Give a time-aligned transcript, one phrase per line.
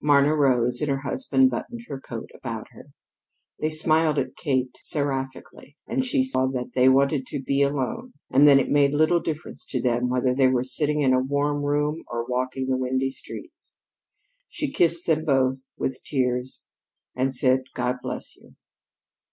[0.00, 2.92] Marna rose and her husband buttoned her coat about her.
[3.58, 8.46] They smiled at Kate seraphically, and she saw that they wanted to be alone, and
[8.46, 12.04] that it made little difference to them whether they were sitting in a warm room
[12.06, 13.74] or walking the windy streets.
[14.48, 16.64] She kissed them both, with tears,
[17.16, 18.54] and said: "God bless you."